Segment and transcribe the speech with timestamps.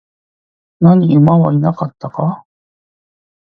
[0.79, 2.43] 何、馬はいなかったか?